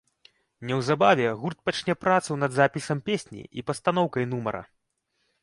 [0.69, 4.61] Неўзабаве гурт пачне працу над запісам песні і пастаноўкай нумара.